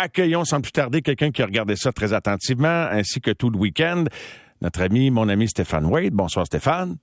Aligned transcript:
accueillons 0.00 0.44
sans 0.44 0.60
plus 0.60 0.72
tarder 0.72 1.02
quelqu'un 1.02 1.30
qui 1.30 1.42
a 1.42 1.46
regardé 1.46 1.76
ça 1.76 1.92
très 1.92 2.12
attentivement, 2.12 2.88
ainsi 2.90 3.20
que 3.20 3.30
tout 3.30 3.50
le 3.50 3.58
week-end. 3.58 4.04
Notre 4.62 4.82
ami, 4.82 5.10
mon 5.10 5.28
ami 5.28 5.48
Stéphane 5.48 5.86
Wade. 5.86 6.12
Bonsoir 6.12 6.46
Stéphane. 6.46 6.96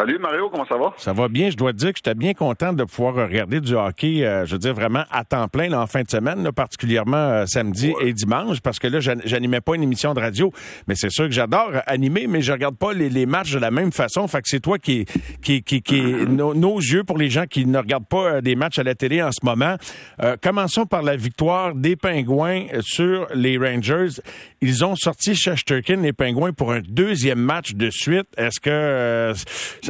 Salut 0.00 0.18
Mario, 0.18 0.48
comment 0.48 0.64
ça 0.64 0.78
va? 0.78 0.94
Ça 0.96 1.12
va 1.12 1.28
bien. 1.28 1.50
Je 1.50 1.58
dois 1.58 1.74
te 1.74 1.76
dire 1.76 1.92
que 1.92 1.98
j'étais 1.98 2.14
bien 2.14 2.32
content 2.32 2.72
de 2.72 2.84
pouvoir 2.84 3.16
regarder 3.16 3.60
du 3.60 3.74
hockey, 3.74 4.24
euh, 4.24 4.46
je 4.46 4.52
veux 4.52 4.58
dire 4.58 4.72
vraiment 4.72 5.04
à 5.10 5.24
temps 5.24 5.46
plein 5.46 5.70
en 5.74 5.86
fin 5.86 6.00
de 6.00 6.08
semaine, 6.08 6.50
particulièrement 6.52 7.18
euh, 7.18 7.44
samedi 7.44 7.92
et 8.00 8.14
dimanche, 8.14 8.62
parce 8.62 8.78
que 8.78 8.86
là, 8.86 9.00
j'animais 9.00 9.60
pas 9.60 9.74
une 9.74 9.82
émission 9.82 10.14
de 10.14 10.20
radio, 10.20 10.54
mais 10.88 10.94
c'est 10.94 11.10
sûr 11.10 11.26
que 11.26 11.32
j'adore 11.32 11.72
animer, 11.86 12.28
mais 12.28 12.40
je 12.40 12.50
regarde 12.50 12.78
pas 12.78 12.94
les, 12.94 13.26
matchs 13.26 13.52
de 13.52 13.58
la 13.58 13.70
même 13.70 13.92
façon. 13.92 14.26
Fait 14.26 14.38
que 14.38 14.48
c'est 14.48 14.60
toi 14.60 14.78
qui, 14.78 15.04
qui, 15.42 15.62
qui, 15.62 15.82
qui 15.82 16.00
nos 16.28 16.78
yeux 16.78 17.04
pour 17.04 17.18
les 17.18 17.28
gens 17.28 17.44
qui 17.44 17.66
ne 17.66 17.76
regardent 17.76 18.08
pas 18.08 18.36
euh, 18.36 18.40
des 18.40 18.56
matchs 18.56 18.78
à 18.78 18.84
la 18.84 18.94
télé 18.94 19.22
en 19.22 19.32
ce 19.32 19.44
moment. 19.44 19.76
commençons 20.40 20.86
par 20.86 21.02
la 21.02 21.16
victoire 21.16 21.74
des 21.74 21.96
Pingouins 21.96 22.68
sur 22.80 23.26
les 23.34 23.58
Rangers. 23.58 24.22
Ils 24.62 24.82
ont 24.82 24.96
sorti 24.96 25.34
Shesterkin, 25.34 25.96
les 25.96 26.14
Pingouins, 26.14 26.52
pour 26.52 26.72
un 26.72 26.80
deuxième 26.80 27.40
match 27.40 27.74
de 27.74 27.90
suite. 27.90 28.28
Est-ce 28.38 28.60
que 28.60 29.34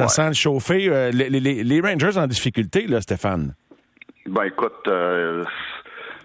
sent 0.07 0.27
le 0.27 0.33
chauffer. 0.33 0.87
Euh, 0.89 1.11
les, 1.11 1.81
Rangers 1.81 2.17
en 2.17 2.27
difficulté, 2.27 2.87
là, 2.87 3.01
Stéphane. 3.01 3.53
Ben 4.25 4.43
écoute, 4.43 4.87
euh, 4.87 5.43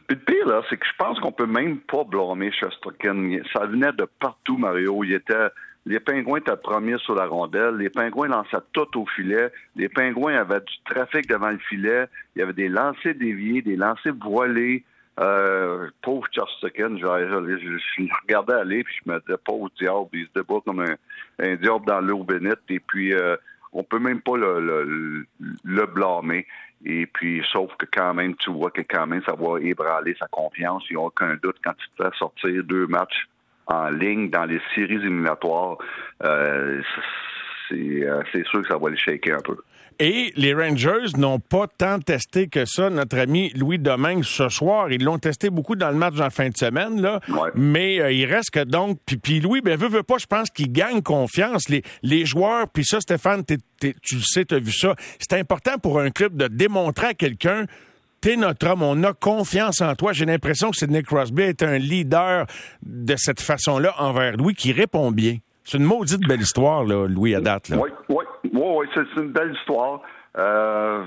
le 0.09 0.17
pire, 0.17 0.47
là, 0.47 0.63
c'est 0.69 0.77
que 0.77 0.87
je 0.87 0.97
pense 0.99 1.19
qu'on 1.21 1.33
peut 1.33 1.47
même 1.47 1.79
pas 1.79 2.05
blâmer 2.05 2.53
Shostakin. 2.53 3.39
Ça 3.53 3.67
venait 3.67 3.93
de 3.93 4.07
partout, 4.21 4.57
Mario. 4.57 5.03
Il 5.03 5.13
était, 5.15 5.49
les 5.87 5.99
Pingouins 6.01 6.39
étaient 6.39 6.57
premiers 6.57 6.99
sur 6.99 7.15
la 7.15 7.27
rondelle. 7.27 7.77
Les 7.77 7.91
Pingouins 7.91 8.29
lançaient 8.29 8.65
tout 8.73 9.01
au 9.01 9.07
filet. 9.07 9.51
Les 9.75 9.89
Pingouins 9.89 10.37
avaient 10.37 10.61
du 10.61 10.75
trafic 10.85 11.29
devant 11.29 11.51
le 11.51 11.59
filet. 11.59 12.07
Il 12.35 12.41
y 12.41 12.43
avait 12.43 12.53
des 12.53 12.69
lancers 12.69 13.15
déviés, 13.15 13.63
des 13.63 13.77
lancers 13.77 14.15
voilés. 14.21 14.85
Euh, 15.19 15.89
pauvre 16.03 16.27
Chostakin, 16.31 16.99
je, 16.99 17.01
je, 17.01 18.09
regardais 18.23 18.53
aller, 18.53 18.85
puis 18.85 18.95
je 19.03 19.11
me 19.11 19.19
disais, 19.21 19.39
pauvre 19.43 19.71
diable, 19.79 20.09
il 20.13 20.27
se 20.27 20.33
débat 20.35 20.57
comme 20.63 20.81
un, 20.81 21.57
diable 21.57 21.87
dans 21.87 22.01
l'eau 22.01 22.23
bénite. 22.23 22.61
Et 22.69 22.81
puis, 22.81 23.15
euh, 23.15 23.37
on 23.77 23.85
peut 23.85 23.99
même 23.99 24.23
pas 24.23 24.37
le, 24.37 25.27
le, 25.65 25.87
blâmer. 25.87 26.47
Et 26.85 27.07
puis, 27.07 27.43
sauf 27.53 27.71
que 27.77 27.85
quand 27.93 28.15
même, 28.15 28.35
tu 28.37 28.51
vois 28.51 28.71
que 28.71 28.81
quand 28.81 29.07
même, 29.07 29.23
ça 29.25 29.35
va 29.39 29.61
ébranler 29.61 30.17
sa 30.19 30.27
confiance. 30.29 30.85
Il 30.89 30.97
n'y 30.97 31.03
a 31.03 31.05
aucun 31.05 31.37
doute 31.43 31.57
quand 31.63 31.75
tu 31.75 31.87
te 31.91 32.03
fais 32.03 32.17
sortir 32.17 32.65
deux 32.65 32.87
matchs 32.87 33.29
en 33.67 33.91
ligne 33.91 34.31
dans 34.31 34.47
les 34.47 34.61
séries 34.75 34.95
éliminatoires. 34.95 35.77
Euh, 36.25 36.81
euh, 37.73 38.23
c'est 38.33 38.47
sûr 38.47 38.63
que 38.63 38.69
ça 38.69 38.79
va 38.79 38.89
le 38.89 38.97
shaker 38.97 39.37
un 39.37 39.43
peu. 39.43 39.59
Et 39.99 40.33
les 40.37 40.53
Rangers 40.53 41.17
n'ont 41.17 41.39
pas 41.39 41.67
tant 41.67 41.99
testé 41.99 42.49
que 42.49 42.65
ça, 42.67 42.91
notre 42.91 43.19
ami 43.19 43.51
Louis 43.55 43.79
Domingue, 43.79 44.25
ce 44.25 44.49
soir. 44.49 44.93
Ils 44.93 45.03
l'ont 45.03 45.19
testé 45.19 45.49
beaucoup 45.49 45.75
dans 45.75 45.91
le 45.91 45.97
match 45.97 46.21
en 46.21 46.31
fin 46.31 46.49
de 46.49 46.57
semaine, 46.57 47.01
là. 47.01 47.21
Mais 47.55 48.01
euh, 48.01 48.13
il 48.13 48.27
reste 48.27 48.51
que 48.51 48.65
donc... 48.65 48.99
Puis, 49.07 49.17
puis 49.17 49.41
Louis, 49.41 49.63
ben, 49.63 49.79
veut, 49.79 49.89
veut 49.89 50.03
pas, 50.03 50.19
je 50.19 50.27
pense 50.27 50.51
qu'il 50.51 50.71
gagne 50.71 51.01
confiance. 51.01 51.69
Les, 51.69 51.83
les 52.03 52.27
joueurs, 52.27 52.69
puis 52.69 52.85
ça, 52.85 53.01
Stéphane, 53.01 53.43
tu 53.45 53.57
le 53.83 54.23
sais, 54.23 54.45
tu 54.45 54.55
as 54.55 54.59
vu 54.59 54.73
ça. 54.73 54.95
C'est 55.19 55.39
important 55.39 55.79
pour 55.79 55.99
un 55.99 56.11
club 56.11 56.37
de 56.37 56.49
démontrer 56.49 57.09
à 57.09 57.15
quelqu'un 57.15 57.67
t'es 58.21 58.37
notre 58.37 58.67
homme, 58.67 58.83
on 58.83 59.05
a 59.05 59.13
confiance 59.13 59.81
en 59.81 59.95
toi. 59.95 60.13
J'ai 60.13 60.25
l'impression 60.25 60.71
que 60.71 60.77
Sidney 60.77 61.03
Crosby 61.03 61.43
est 61.43 61.63
un 61.63 61.79
leader 61.79 62.47
de 62.83 63.15
cette 63.17 63.41
façon-là 63.41 63.95
envers 63.99 64.37
Louis 64.37 64.55
qui 64.55 64.73
répond 64.73 65.13
bien. 65.13 65.39
C'est 65.67 65.79
une 65.79 65.85
maudite 65.85 66.21
belle 66.29 66.43
histoire, 66.43 66.85
là, 66.85 67.09
Louis, 67.09 67.35
à 67.35 67.41
date. 67.41 67.73
Oui, 67.77 67.91
oui, 68.09 68.25
oui, 68.53 68.87
c'est 68.95 69.21
une 69.21 69.33
belle 69.33 69.53
histoire. 69.53 70.01
Euh, 70.39 71.05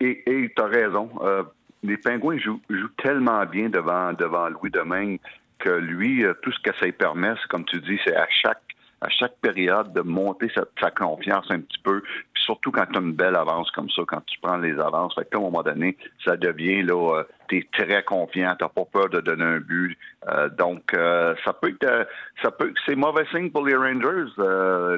et 0.00 0.52
tu 0.56 0.62
as 0.62 0.66
raison. 0.66 1.10
Euh, 1.22 1.42
les 1.82 1.96
Pingouins 1.96 2.38
jouent, 2.38 2.60
tellement 3.02 3.44
bien 3.46 3.68
devant, 3.68 4.12
devant 4.12 4.48
Louis 4.48 4.70
Domingue 4.70 5.18
que 5.58 5.70
lui, 5.70 6.24
euh, 6.24 6.34
tout 6.40 6.52
ce 6.52 6.60
que 6.60 6.76
ça 6.78 6.84
lui 6.84 6.92
permet, 6.92 7.34
comme 7.48 7.64
tu 7.64 7.80
dis, 7.80 7.98
c'est 8.04 8.14
à 8.14 8.28
chaque 8.30 8.62
à 9.06 9.10
chaque 9.10 9.36
période 9.40 9.92
de 9.92 10.00
monter 10.00 10.50
sa, 10.80 10.90
confiance 10.90 11.46
un 11.50 11.60
petit 11.60 11.78
peu, 11.78 12.00
puis 12.00 12.42
surtout 12.42 12.72
quand 12.72 12.86
tu 12.86 12.98
as 12.98 13.00
une 13.00 13.12
belle 13.12 13.36
avance 13.36 13.70
comme 13.70 13.88
ça, 13.90 14.02
quand 14.06 14.20
tu 14.26 14.38
prends 14.40 14.56
les 14.56 14.78
avances, 14.80 15.14
fait 15.14 15.28
qu'à 15.30 15.38
un 15.38 15.42
moment 15.42 15.62
donné, 15.62 15.96
ça 16.24 16.36
devient 16.36 16.82
là, 16.82 17.18
euh, 17.18 17.24
tu 17.48 17.58
es 17.58 17.68
très 17.72 18.02
confiant, 18.02 18.56
t'as 18.58 18.68
pas 18.68 18.84
peur 18.84 19.08
de 19.08 19.20
donner 19.20 19.44
un 19.44 19.60
but, 19.60 19.96
euh, 20.28 20.48
donc 20.48 20.92
euh, 20.94 21.36
ça 21.44 21.52
peut 21.52 21.68
être, 21.68 22.08
ça 22.42 22.50
peut, 22.50 22.72
c'est 22.84 22.96
mauvais 22.96 23.26
signe 23.30 23.50
pour 23.50 23.64
les 23.64 23.76
Rangers. 23.76 24.32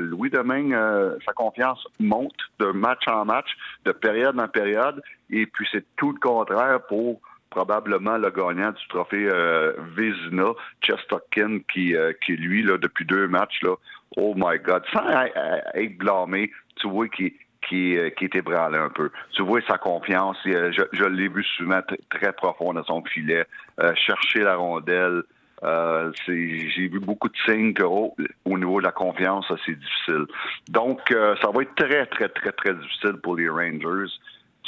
Louis 0.01 0.31
Domingue, 0.31 0.75
sa 1.27 1.33
confiance 1.33 1.87
monte 2.01 2.33
de 2.61 2.67
match 2.67 3.07
en 3.09 3.27
match, 3.27 3.49
de 3.85 3.93
période 3.93 4.41
en 4.41 4.49
période, 4.49 5.03
et 5.29 5.45
puis 5.45 5.69
c'est 5.71 5.85
tout 5.97 6.13
le 6.13 6.19
contraire 6.19 6.81
pour 6.89 7.21
probablement 7.51 8.19
le 8.19 8.31
gagnant 8.31 8.73
du 8.73 8.89
trophée 8.89 9.29
euh, 9.29 9.73
Vézina, 9.97 10.53
Chestokin, 10.81 11.61
qui, 11.73 11.97
euh, 11.97 12.13
qui 12.25 12.33
lui, 12.33 12.63
là, 12.63 12.79
depuis 12.79 13.05
deux 13.05 13.29
matchs, 13.29 13.61
là, 13.63 13.75
oh 14.17 14.35
my 14.37 14.59
God, 14.59 14.83
sans 14.93 15.09
être 15.75 15.99
blâmé, 15.99 16.51
tu 16.77 16.89
vois 16.89 17.09
qu'il 17.09 17.33
qui, 17.69 17.99
euh, 17.99 18.11
qui 18.11 18.25
est 18.25 18.35
ébranlé 18.35 18.79
un 18.79 18.89
peu. 18.89 19.11
Tu 19.33 19.43
vois 19.43 19.61
sa 19.69 19.79
confiance, 19.79 20.39
euh, 20.47 20.73
je, 20.93 21.05
l'ai 21.05 21.29
vu 21.29 21.45
souvent 21.45 21.81
très 22.09 22.33
profond 22.33 22.73
dans 22.73 22.85
son 22.85 23.03
filet, 23.05 23.45
chercher 23.95 24.41
la 24.41 24.57
rondelle. 24.57 25.23
j'ai 26.27 26.89
vu 26.89 27.01
beaucoup 27.01 27.29
de 27.29 27.37
signes 27.47 27.75
qu'au 27.75 28.17
au 28.45 28.59
niveau 28.59 28.81
de 28.81 28.87
la 28.87 28.93
confiance, 28.93 29.53
c'est 29.67 29.79
difficile. 29.79 30.27
Donc, 30.69 31.01
ça 31.09 31.51
va 31.53 31.63
être 31.63 31.75
très, 31.75 32.07
très, 32.07 32.29
très, 32.29 32.53
très 32.53 32.75
difficile 32.75 33.15
pour 33.23 33.37
les 33.37 33.49
Rangers 33.49 34.13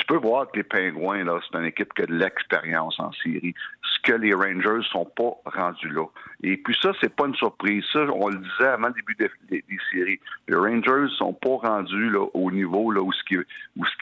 tu 0.01 0.07
peux 0.07 0.17
voir 0.17 0.51
que 0.51 0.57
les 0.57 0.63
Pingouins, 0.63 1.25
là, 1.25 1.39
c'est 1.43 1.59
une 1.59 1.67
équipe 1.67 1.93
qui 1.95 2.03
a 2.03 2.07
de 2.07 2.15
l'expérience 2.15 2.99
en 2.99 3.13
série, 3.13 3.55
ce 3.83 4.11
que 4.11 4.17
les 4.17 4.33
Rangers 4.33 4.87
sont 4.91 5.05
pas 5.05 5.33
rendus 5.45 5.91
là. 5.91 6.07
Et 6.43 6.57
puis 6.57 6.77
ça, 6.81 6.93
c'est 7.01 7.15
pas 7.15 7.27
une 7.27 7.35
surprise. 7.35 7.85
Ça, 7.93 8.01
on 8.13 8.29
le 8.29 8.39
disait 8.39 8.69
avant 8.69 8.89
le 8.89 8.95
début 8.95 9.17
des, 9.51 9.65
séries. 9.93 10.21
Les 10.49 10.57
Rangers 10.57 11.13
sont 11.19 11.35
pas 11.35 11.57
rendus 11.69 12.11
là, 12.11 12.27
au 12.33 12.51
niveau 12.51 12.91
là, 12.91 13.03
où 13.03 13.13
ce 13.13 13.23
qui 13.25 13.37
où 13.37 13.85
ce 13.85 13.97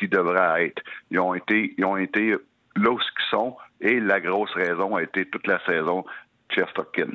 être. 0.61 0.83
Ils 1.11 1.19
ont 1.19 1.35
été, 1.35 1.75
ils 1.77 1.85
ont 1.85 1.97
été 1.97 2.37
là 2.77 2.91
où 2.91 2.99
qu'ils 2.99 3.31
sont, 3.31 3.57
et 3.81 3.99
la 3.99 4.21
grosse 4.21 4.53
raison 4.53 4.97
a 4.97 5.03
été 5.03 5.27
toute 5.27 5.47
la 5.47 5.59
saison 5.67 6.05
Chesterkin. 6.51 7.11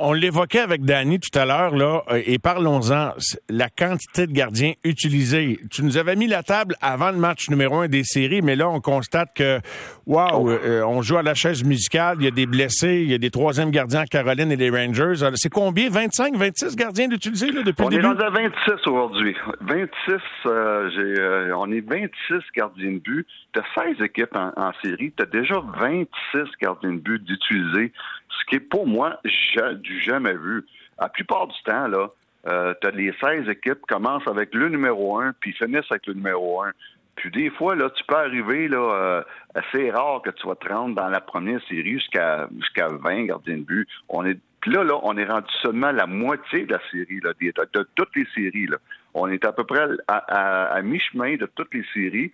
On 0.00 0.12
l'évoquait 0.12 0.60
avec 0.60 0.84
Danny 0.84 1.18
tout 1.18 1.36
à 1.36 1.44
l'heure, 1.44 1.74
là, 1.74 2.02
euh, 2.12 2.22
et 2.24 2.38
parlons-en. 2.38 3.14
La 3.48 3.68
quantité 3.68 4.28
de 4.28 4.32
gardiens 4.32 4.74
utilisés. 4.84 5.58
Tu 5.72 5.82
nous 5.82 5.96
avais 5.96 6.14
mis 6.14 6.28
la 6.28 6.44
table 6.44 6.76
avant 6.80 7.10
le 7.10 7.16
match 7.16 7.50
numéro 7.50 7.78
un 7.78 7.88
des 7.88 8.04
séries, 8.04 8.40
mais 8.40 8.54
là, 8.54 8.68
on 8.68 8.80
constate 8.80 9.34
que, 9.34 9.58
waouh, 10.06 10.28
oh. 10.32 10.50
euh, 10.50 10.82
on 10.84 11.02
joue 11.02 11.16
à 11.16 11.24
la 11.24 11.34
chaise 11.34 11.64
musicale, 11.64 12.18
il 12.20 12.24
y 12.26 12.28
a 12.28 12.30
des 12.30 12.46
blessés, 12.46 13.02
il 13.02 13.10
y 13.10 13.14
a 13.14 13.18
des 13.18 13.30
troisièmes 13.30 13.72
gardiens 13.72 14.02
à 14.02 14.06
Caroline 14.06 14.52
et 14.52 14.56
les 14.56 14.70
Rangers. 14.70 15.14
C'est 15.34 15.52
combien? 15.52 15.90
25, 15.90 16.36
26 16.36 16.76
gardiens 16.76 17.08
d'utiliser, 17.08 17.50
là, 17.50 17.64
depuis 17.64 17.82
on 17.82 17.88
le 17.88 17.96
début? 17.96 18.06
On 18.06 18.16
est 18.16 18.24
à 18.24 18.30
26 18.30 18.86
aujourd'hui. 18.86 19.34
26, 19.62 20.12
euh, 20.46 21.52
on 21.56 21.72
est 21.72 21.80
26 21.80 22.36
gardiens 22.56 22.92
de 22.92 22.98
but. 22.98 23.26
Tu 23.52 23.58
as 23.58 23.84
16 23.84 24.00
équipes 24.00 24.36
en, 24.36 24.52
en 24.56 24.70
série. 24.80 25.12
Tu 25.16 25.24
as 25.24 25.26
déjà 25.26 25.60
26 25.80 26.50
gardiens 26.62 26.92
de 26.92 26.98
but 26.98 27.24
d'utiliser 27.24 27.92
ce 28.38 28.44
qui 28.46 28.56
est 28.56 28.60
pour 28.60 28.86
moi 28.86 29.20
du 29.24 30.00
jamais 30.02 30.34
vu. 30.34 30.64
La 31.00 31.08
plupart 31.08 31.46
du 31.46 31.62
temps, 31.64 31.88
là, 31.88 32.08
euh, 32.46 32.74
les 32.94 33.12
16 33.20 33.48
équipes 33.48 33.80
commencent 33.88 34.26
avec 34.26 34.54
le 34.54 34.68
numéro 34.68 35.18
1 35.18 35.32
puis 35.40 35.52
finissent 35.52 35.90
avec 35.90 36.06
le 36.06 36.14
numéro 36.14 36.62
1. 36.62 36.72
Puis 37.16 37.30
des 37.30 37.50
fois, 37.50 37.74
là, 37.74 37.90
tu 37.90 38.04
peux 38.04 38.16
arriver, 38.16 38.68
là, 38.68 38.78
euh, 38.78 39.22
assez 39.54 39.90
rare 39.90 40.22
que 40.22 40.30
tu 40.30 40.46
vas 40.46 40.54
te 40.54 40.68
rendre 40.68 40.94
dans 40.94 41.08
la 41.08 41.20
première 41.20 41.60
série 41.66 41.94
jusqu'à 41.94 42.48
jusqu'à 42.56 42.88
20 42.88 43.24
gardiens 43.26 43.58
de 43.58 43.62
but. 43.62 43.88
On 44.08 44.24
est 44.24 44.38
puis 44.60 44.72
là, 44.72 44.82
là, 44.82 44.98
on 45.04 45.16
est 45.16 45.24
rendu 45.24 45.52
seulement 45.62 45.92
la 45.92 46.06
moitié 46.06 46.66
de 46.66 46.72
la 46.72 46.80
série, 46.90 47.20
là, 47.20 47.32
de, 47.40 47.88
toutes 47.94 48.16
les 48.16 48.26
séries. 48.34 48.66
Là. 48.66 48.78
On 49.14 49.28
est 49.28 49.44
à 49.44 49.52
peu 49.52 49.62
près 49.62 49.86
à 50.08 50.82
mi-chemin 50.82 51.36
de 51.36 51.46
toutes 51.54 51.72
les 51.74 51.84
séries 51.94 52.32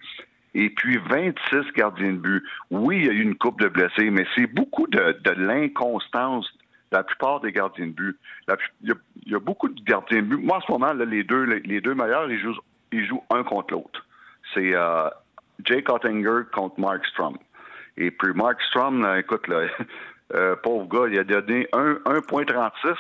et 0.55 0.71
puis 0.71 0.99
26 0.99 1.73
gardiens 1.77 2.13
de 2.13 2.19
but. 2.19 2.45
Oui, 2.71 2.99
il 2.99 3.07
y 3.07 3.09
a 3.09 3.13
eu 3.13 3.23
une 3.23 3.37
coupe 3.37 3.61
de 3.61 3.69
blessés, 3.69 4.11
mais 4.11 4.27
c'est 4.35 4.47
beaucoup 4.47 4.87
de, 4.87 5.19
de 5.25 5.31
l'inconstance 5.33 6.47
la 6.95 7.03
plupart 7.03 7.41
des 7.41 7.51
gardiens 7.51 7.89
de 7.89 7.93
but. 7.93 8.17
il, 8.83 8.95
y 9.27 9.35
a, 9.35 9.39
beaucoup 9.41 9.69
de 9.69 9.83
gardiens 9.83 10.23
de 10.23 10.27
but. 10.27 10.37
Moi, 10.37 10.59
en 10.59 10.61
ce 10.61 10.71
moment, 10.71 10.93
là, 10.93 11.05
les, 11.05 11.25
deux, 11.25 11.43
les, 11.43 11.81
deux 11.81 11.95
meilleurs, 11.95 12.31
ils 12.31 12.41
jouent, 12.41 12.57
ils 12.93 13.05
jouent 13.07 13.25
un 13.31 13.43
contre 13.43 13.75
l'autre. 13.75 14.07
C'est 14.53 14.75
euh, 14.75 15.09
Jake 15.65 15.91
Ottinger 15.91 16.43
contre 16.53 16.79
Mark 16.79 17.05
Strom. 17.07 17.37
Et 17.97 18.13
puis 18.13 18.33
Mark 18.33 18.61
Strom, 18.69 19.07
écoute, 19.19 19.49
là, 19.49 19.67
euh, 20.35 20.55
pauvre 20.63 20.87
gars, 20.87 21.09
il 21.11 21.19
a 21.19 21.25
donné 21.25 21.67
1.36, 21.73 22.95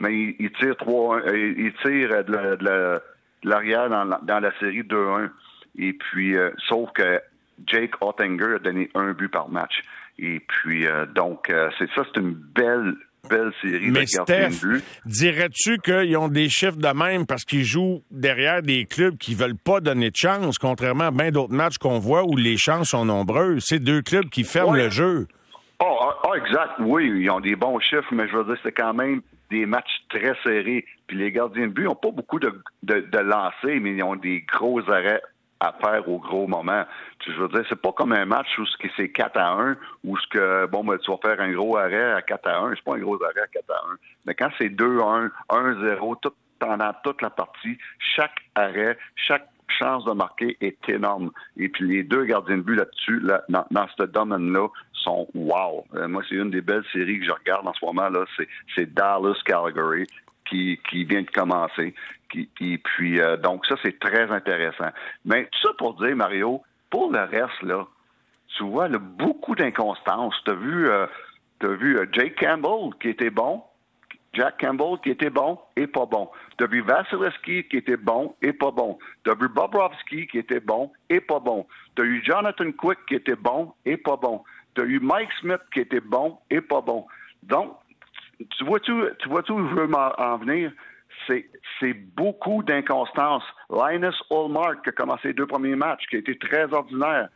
mais 0.00 0.36
il, 0.38 0.52
tire 0.52 0.76
3, 0.76 1.20
il 1.34 1.72
tire 1.82 2.24
de 2.24 3.00
l'arrière 3.44 3.88
dans, 3.88 4.18
dans 4.22 4.40
la 4.40 4.52
série 4.58 4.82
2-1. 4.82 5.30
Et 5.78 5.92
puis, 5.92 6.36
euh, 6.36 6.50
sauf 6.68 6.90
que 6.94 7.20
Jake 7.66 7.94
Ottinger 8.00 8.56
a 8.56 8.58
donné 8.58 8.90
un 8.94 9.12
but 9.12 9.28
par 9.28 9.48
match. 9.48 9.82
Et 10.18 10.40
puis, 10.40 10.86
euh, 10.86 11.06
donc, 11.06 11.48
euh, 11.50 11.70
c'est 11.78 11.88
ça, 11.94 12.02
c'est 12.04 12.20
une 12.20 12.34
belle, 12.34 12.94
belle 13.28 13.52
série 13.62 13.90
Mais 13.90 14.06
Steph, 14.06 14.66
dirais-tu 15.06 15.78
qu'ils 15.78 16.16
ont 16.16 16.28
des 16.28 16.48
chiffres 16.48 16.76
de 16.76 16.94
même 16.94 17.26
parce 17.26 17.44
qu'ils 17.44 17.64
jouent 17.64 18.02
derrière 18.10 18.62
des 18.62 18.84
clubs 18.84 19.16
qui 19.16 19.34
veulent 19.34 19.56
pas 19.56 19.80
donner 19.80 20.10
de 20.10 20.16
chance, 20.16 20.58
contrairement 20.58 21.04
à 21.04 21.10
bien 21.10 21.30
d'autres 21.30 21.54
matchs 21.54 21.78
qu'on 21.78 21.98
voit 21.98 22.24
où 22.24 22.36
les 22.36 22.56
chances 22.56 22.90
sont 22.90 23.04
nombreuses? 23.04 23.64
C'est 23.66 23.78
deux 23.78 24.02
clubs 24.02 24.28
qui 24.28 24.44
ferment 24.44 24.74
le 24.74 24.90
jeu. 24.90 25.26
Oh, 25.80 26.10
oh, 26.24 26.34
exact. 26.34 26.74
Oui, 26.80 27.10
ils 27.16 27.30
ont 27.30 27.40
des 27.40 27.56
bons 27.56 27.80
chiffres, 27.80 28.12
mais 28.12 28.28
je 28.28 28.36
veux 28.36 28.44
dire, 28.44 28.58
c'est 28.62 28.72
quand 28.72 28.94
même 28.94 29.22
des 29.50 29.66
matchs 29.66 30.02
très 30.08 30.34
serrés. 30.44 30.84
Puis 31.06 31.16
les 31.16 31.32
gardiens 31.32 31.66
de 31.66 31.72
but 31.72 31.84
n'ont 31.84 31.94
pas 31.94 32.10
beaucoup 32.10 32.38
de, 32.38 32.52
de, 32.82 33.00
de 33.00 33.18
lancers, 33.18 33.80
mais 33.80 33.94
ils 33.96 34.02
ont 34.02 34.16
des 34.16 34.44
gros 34.52 34.80
arrêts 34.88 35.20
à 35.62 35.72
faire 35.80 36.08
au 36.08 36.18
gros 36.18 36.48
moment. 36.48 36.84
Je 37.24 37.32
veux 37.40 37.48
dire, 37.48 37.64
c'est 37.68 37.80
pas 37.80 37.92
comme 37.92 38.12
un 38.12 38.24
match 38.24 38.48
où 38.58 38.64
c'est 38.96 39.10
4 39.10 39.36
à 39.38 39.52
1, 39.52 39.76
où 40.02 40.18
ce 40.18 40.26
que, 40.26 40.66
bon, 40.66 40.82
ben, 40.82 40.98
tu 40.98 41.10
vas 41.10 41.18
faire 41.18 41.40
un 41.40 41.52
gros 41.52 41.76
arrêt 41.76 42.12
à 42.12 42.22
4 42.22 42.48
à 42.48 42.58
1. 42.62 42.74
C'est 42.74 42.84
pas 42.84 42.96
un 42.96 42.98
gros 42.98 43.22
arrêt 43.22 43.42
à 43.42 43.46
4 43.46 43.70
à 43.70 43.92
1. 43.92 43.96
Mais 44.26 44.34
quand 44.34 44.50
c'est 44.58 44.70
2 44.70 44.98
à 45.00 45.04
1, 45.04 45.30
1 45.50 45.80
0, 45.84 46.16
tout, 46.16 46.32
pendant 46.58 46.92
toute 47.04 47.22
la 47.22 47.30
partie, 47.30 47.78
chaque 48.16 48.40
arrêt, 48.56 48.98
chaque 49.14 49.46
chance 49.68 50.04
de 50.04 50.12
marquer 50.12 50.56
est 50.60 50.88
énorme. 50.88 51.30
Et 51.56 51.68
puis 51.68 51.86
les 51.88 52.02
deux 52.02 52.24
gardiens 52.24 52.58
de 52.58 52.62
but 52.62 52.76
là-dessus, 52.76 53.20
là, 53.20 53.42
dans, 53.48 53.64
dans 53.70 53.86
ce 53.96 54.02
domaine-là, 54.02 54.66
sont 54.94 55.28
wow. 55.34 55.84
Euh, 55.94 56.08
moi, 56.08 56.22
c'est 56.28 56.34
une 56.34 56.50
des 56.50 56.60
belles 56.60 56.84
séries 56.92 57.20
que 57.20 57.26
je 57.26 57.32
regarde 57.32 57.66
en 57.66 57.72
ce 57.72 57.84
moment 57.84 58.08
là, 58.08 58.24
c'est 58.74 58.92
Dallas 58.92 59.38
Calgary 59.44 60.06
qui, 60.48 61.04
vient 61.04 61.22
de 61.22 61.30
commencer. 61.30 61.94
Puis 62.28 63.20
euh, 63.20 63.36
donc 63.36 63.66
ça 63.66 63.76
c'est 63.82 63.98
très 63.98 64.30
intéressant. 64.30 64.90
Mais 65.24 65.44
tout 65.46 65.68
ça 65.68 65.74
pour 65.78 65.94
dire 65.94 66.16
Mario, 66.16 66.62
pour 66.90 67.10
le 67.10 67.20
reste 67.20 67.62
là, 67.62 67.86
tu 68.56 68.64
vois 68.64 68.88
là, 68.88 68.98
beaucoup 68.98 69.54
d'inconstance. 69.54 70.34
T'as 70.44 70.54
vu, 70.54 70.88
euh, 70.88 71.06
vu 71.62 71.98
euh, 71.98 72.06
Jake 72.12 72.38
Campbell 72.38 72.90
qui 73.00 73.08
était 73.08 73.30
bon, 73.30 73.62
Jack 74.34 74.60
Campbell 74.60 74.98
qui 75.02 75.10
était 75.10 75.30
bon 75.30 75.58
et 75.76 75.86
pas 75.86 76.06
bon. 76.06 76.30
T'as 76.56 76.66
vu 76.66 76.80
Vasilevski 76.82 77.64
qui 77.68 77.76
était 77.76 77.96
bon 77.96 78.34
et 78.42 78.52
pas 78.52 78.70
bon. 78.70 78.98
T'as 79.24 79.34
vu 79.34 79.48
Bobrovski 79.48 80.26
qui 80.26 80.38
était 80.38 80.60
bon 80.60 80.90
et 81.10 81.20
pas 81.20 81.40
bon. 81.40 81.66
T'as 81.94 82.04
eu 82.04 82.22
Jonathan 82.24 82.72
Quick 82.72 82.98
qui 83.08 83.16
était 83.16 83.36
bon 83.36 83.72
et 83.84 83.96
pas 83.96 84.16
bon. 84.16 84.42
T'as 84.74 84.84
eu 84.84 85.00
Mike 85.00 85.30
Smith 85.40 85.60
qui 85.72 85.80
était 85.80 86.00
bon 86.00 86.38
et 86.50 86.62
pas 86.62 86.80
bon. 86.80 87.06
Donc, 87.42 87.76
tu 88.50 88.64
vois-tu, 88.64 88.92
tu 89.18 89.28
vois-tu 89.28 89.52
où 89.52 89.68
je 89.68 89.74
veux 89.74 89.94
en 89.94 90.36
venir? 90.38 90.72
C'est, 91.26 91.94
beaucoup 92.16 92.62
d'inconstance. 92.62 93.44
Linus 93.70 94.20
qui 94.28 94.88
a 94.88 94.92
commencé 94.92 95.28
les 95.28 95.34
deux 95.34 95.46
premiers 95.46 95.76
matchs, 95.76 96.06
qui 96.08 96.16
a 96.16 96.18
été 96.18 96.36
très 96.36 96.72
ordinaire. 96.72 97.28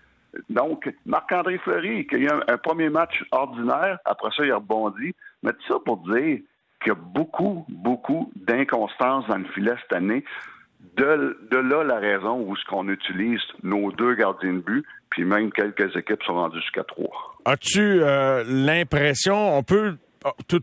Donc, 0.51 0.93
Marc-André 1.05 1.59
Fleury, 1.59 2.07
qui 2.07 2.17
a 2.17 2.19
eu 2.19 2.29
un, 2.29 2.59
premier 2.59 2.89
match 2.89 3.25
ordinaire, 3.31 3.99
après 4.05 4.31
ça, 4.37 4.45
il 4.45 4.53
a 4.53 4.57
rebondi. 4.57 5.15
Mais 5.43 5.53
tout 5.53 5.75
ça 5.75 5.75
pour 5.85 5.99
dire 5.99 6.41
qu'il 6.83 6.89
y 6.89 6.91
a 6.91 6.95
beaucoup, 6.95 7.65
beaucoup 7.69 8.33
d'inconstance 8.37 9.27
dans 9.29 9.39
le 9.39 9.47
filet 9.55 9.75
cette 9.83 9.97
année. 9.97 10.25
De, 10.97 11.39
de 11.51 11.57
là 11.57 11.85
la 11.85 11.99
raison 11.99 12.41
où 12.41 12.57
ce 12.57 12.65
qu'on 12.67 12.89
utilise 12.89 13.41
nos 13.63 13.91
deux 13.93 14.15
gardiens 14.15 14.55
de 14.55 14.61
but, 14.61 14.85
puis 15.11 15.25
même 15.25 15.51
quelques 15.53 15.95
équipes 15.97 16.23
sont 16.23 16.35
rendues 16.35 16.61
jusqu'à 16.61 16.85
trois. 16.85 17.37
As-tu 17.45 18.03
euh, 18.03 18.45
l'impression, 18.47 19.57
on 19.57 19.63
peut 19.63 19.97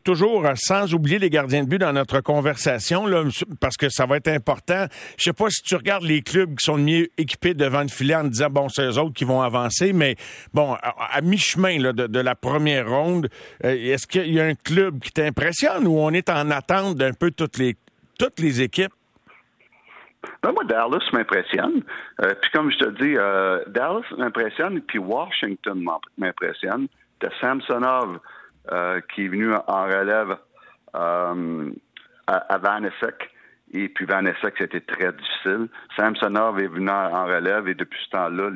toujours 0.04 0.46
sans 0.56 0.94
oublier 0.94 1.20
les 1.20 1.30
gardiens 1.30 1.64
de 1.64 1.70
but 1.70 1.78
dans 1.78 1.94
notre 1.94 2.22
conversation, 2.22 3.06
là, 3.06 3.24
parce 3.60 3.78
que 3.78 3.90
ça 3.90 4.06
va 4.06 4.18
être 4.18 4.28
important. 4.28 4.86
Je 5.18 5.24
sais 5.24 5.34
pas 5.34 5.50
si 5.50 5.62
tu 5.64 5.76
regardes 5.76 6.04
les 6.04 6.22
clubs 6.22 6.56
qui 6.56 6.66
sont 6.66 6.78
mieux 6.78 7.10
équipés 7.18 7.54
devant 7.54 7.82
le 7.82 7.88
filet 7.88 8.16
en 8.16 8.26
disant 8.26 8.50
bon, 8.50 8.70
c'est 8.70 8.84
eux 8.84 8.98
autres 9.00 9.14
qui 9.14 9.26
vont 9.26 9.42
avancer, 9.42 9.94
mais 9.94 10.16
bon, 10.54 10.74
à, 10.74 11.22
mi-chemin 11.22 11.80
de, 11.94 12.20
la 12.20 12.36
première 12.36 12.90
ronde, 12.90 13.30
euh, 13.64 13.70
est-ce 13.70 14.08
qu'il 14.08 14.34
y 14.34 14.40
a 14.40 14.46
un 14.46 14.56
club 14.56 15.00
qui 15.00 15.12
t'impressionne 15.12 15.88
ou 15.88 15.98
on 16.00 16.12
est 16.12 16.30
en 16.30 16.50
attente 16.52 16.96
d'un 16.96 17.14
peu 17.14 17.32
toutes 17.32 17.58
les 17.58 17.76
toutes 18.20 18.40
les 18.40 18.62
équipes? 18.62 18.94
Ben 20.42 20.52
moi, 20.52 20.64
Dallas 20.64 21.04
m'impressionne. 21.12 21.84
Euh, 22.22 22.34
puis 22.42 22.52
comme 22.52 22.72
je 22.72 22.78
te 22.78 22.90
dis, 23.02 23.16
euh, 23.18 23.64
Dallas 23.68 24.04
m'impressionne, 24.18 24.82
puis 24.82 25.00
Washington 25.00 25.86
m'impressionne. 26.18 26.88
T'as 27.20 27.30
Samsonov 27.42 28.16
euh, 28.16 28.18
qui 29.14 29.26
est 29.26 29.28
venu 29.28 29.54
en 29.54 29.84
relève 29.84 30.38
euh, 30.96 31.72
à, 32.28 32.36
à 32.36 32.58
Vanesek. 32.58 33.30
Et 33.74 33.90
puis 33.90 34.06
Vanesek, 34.06 34.54
c'était 34.58 34.82
très 34.82 35.12
difficile. 35.12 35.68
Samsonov 35.96 36.60
est 36.60 36.68
venu 36.68 36.90
en 36.90 37.26
relève 37.26 37.68
et 37.68 37.74
depuis 37.74 38.00
ce 38.06 38.10
temps-là, 38.12 38.52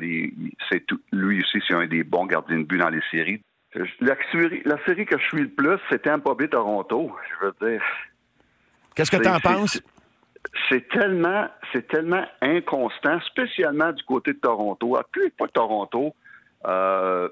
c'est 0.70 0.84
lui 1.12 1.40
aussi, 1.40 1.58
c'est 1.66 1.74
un 1.74 1.86
des 1.86 2.04
bons 2.04 2.26
gardiens 2.26 2.60
de 2.60 2.64
but 2.64 2.78
dans 2.78 2.90
les 2.90 3.02
séries. 3.10 3.42
La 4.00 4.16
série, 4.32 4.62
la 4.64 4.78
série 4.86 5.04
que 5.04 5.18
je 5.18 5.24
suis 5.24 5.42
le 5.42 5.48
plus, 5.48 5.78
c'était 5.90 6.10
Tampa 6.10 6.34
Bay 6.34 6.48
Toronto. 6.48 7.14
Je 7.40 7.46
veux 7.46 7.70
dire. 7.70 7.82
Qu'est-ce 8.94 9.10
que 9.10 9.22
tu 9.22 9.28
en 9.28 9.40
penses? 9.40 9.82
c'est 10.68 10.88
tellement, 10.88 11.48
c'est 11.72 11.86
tellement 11.88 12.24
inconstant, 12.40 13.20
spécialement 13.20 13.92
du 13.92 14.02
côté 14.04 14.32
de 14.32 14.38
Toronto. 14.38 14.96
À 14.96 15.04
plus 15.04 15.32
fois 15.36 15.48
Toronto 15.48 16.14
euh, 16.66 17.28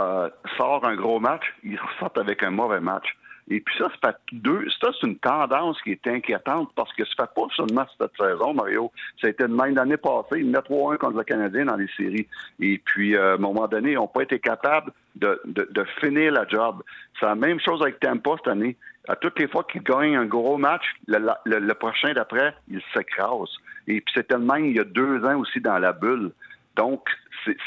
euh, 0.00 0.28
sort 0.56 0.84
un 0.86 0.94
gros 0.94 1.20
match, 1.20 1.44
ils 1.62 1.78
ressortent 1.78 2.18
avec 2.18 2.42
un 2.42 2.50
mauvais 2.50 2.80
match. 2.80 3.16
Et 3.48 3.60
puis 3.60 3.74
ça, 3.78 3.88
c'est 4.02 4.16
deux. 4.32 4.66
Ça, 4.80 4.88
c'est 5.00 5.06
une 5.06 5.18
tendance 5.18 5.80
qui 5.82 5.92
est 5.92 6.06
inquiétante 6.08 6.70
parce 6.74 6.92
que 6.94 7.04
ça 7.04 7.26
fait 7.26 7.34
pas 7.34 7.46
seulement 7.54 7.86
cette 7.96 8.10
saison, 8.18 8.54
Mario. 8.54 8.90
Ça 9.20 9.28
a 9.28 9.30
été 9.30 9.44
de 9.44 9.54
même 9.54 9.74
l'année 9.76 9.96
passée. 9.96 10.40
Ils 10.40 10.50
mettent 10.50 10.68
3-1 10.68 10.98
contre 10.98 11.18
le 11.18 11.24
Canadien 11.24 11.66
dans 11.66 11.76
les 11.76 11.88
séries. 11.96 12.26
Et 12.58 12.78
puis, 12.84 13.14
euh, 13.14 13.32
à 13.32 13.34
un 13.34 13.38
moment 13.38 13.68
donné, 13.68 13.92
ils 13.92 13.94
n'ont 13.94 14.08
pas 14.08 14.22
été 14.22 14.40
capables 14.40 14.90
de, 15.14 15.40
de, 15.44 15.68
de, 15.70 15.84
finir 16.00 16.32
la 16.32 16.46
job. 16.48 16.82
C'est 17.20 17.26
la 17.26 17.36
même 17.36 17.60
chose 17.60 17.80
avec 17.82 18.00
Tampa 18.00 18.32
cette 18.38 18.48
année. 18.48 18.76
À 19.08 19.14
toutes 19.14 19.38
les 19.38 19.46
fois 19.46 19.64
qu'ils 19.70 19.84
gagnent 19.84 20.16
un 20.16 20.26
gros 20.26 20.58
match, 20.58 20.84
le, 21.06 21.18
le, 21.44 21.60
le 21.60 21.74
prochain 21.74 22.12
d'après, 22.14 22.52
ils 22.68 22.82
s'écrasent. 22.92 23.56
Et 23.86 24.00
puis 24.00 24.12
c'était 24.12 24.34
le 24.34 24.40
même 24.40 24.66
il 24.66 24.76
y 24.76 24.80
a 24.80 24.84
deux 24.84 25.24
ans 25.24 25.38
aussi 25.38 25.60
dans 25.60 25.78
la 25.78 25.92
bulle. 25.92 26.32
Donc, 26.76 27.08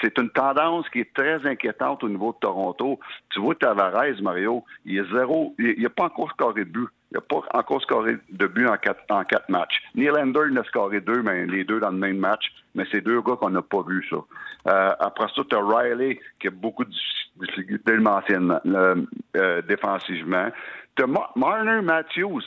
c'est 0.02 0.18
une 0.18 0.30
tendance 0.30 0.88
qui 0.90 1.00
est 1.00 1.14
très 1.14 1.46
inquiétante 1.46 2.04
au 2.04 2.10
niveau 2.10 2.34
de 2.34 2.38
Toronto. 2.40 3.00
Tu 3.30 3.40
vois, 3.40 3.56
Tavares, 3.56 4.22
Mario, 4.22 4.64
il 4.86 4.98
est 4.98 5.12
zéro, 5.12 5.56
il 5.60 5.82
n'a 5.82 5.90
pas 5.90 6.06
encore 6.06 6.30
scoré 6.32 6.66
de 6.66 6.70
but. 6.70 6.90
Il 7.12 7.16
n'a 7.16 7.22
pas 7.22 7.42
encore 7.54 7.82
scoré 7.82 8.18
de 8.30 8.48
but 8.48 8.68
en 8.68 8.78
quatre, 8.78 9.04
en 9.10 9.24
quatre 9.24 9.50
matchs. 9.50 9.82
Nylander, 9.96 10.42
il 10.52 10.58
a 10.58 10.64
scoré 10.64 11.02
deux, 11.02 11.24
mais 11.24 11.46
les 11.48 11.64
deux 11.64 11.80
dans 11.80 11.90
le 11.90 11.98
même 11.98 12.18
match. 12.18 12.52
Mais 12.76 12.86
c'est 12.92 13.02
deux 13.02 13.22
gars 13.22 13.36
qu'on 13.36 13.50
n'a 13.50 13.64
pas 13.64 13.82
vu, 13.82 14.06
ça. 14.10 14.18
Euh, 14.68 14.94
après 15.00 15.28
ça, 15.36 15.42
tu 15.50 15.56
as 15.56 15.60
Riley, 15.60 16.20
qui 16.40 16.48
a 16.48 16.52
beaucoup 16.52 16.86
de 16.86 16.92
difficultés 17.38 17.94
euh, 17.98 19.62
défensivement. 19.64 20.50
Tu 20.96 21.04
as 21.04 21.08
Marner 21.36 21.82
Matthews, 21.82 22.44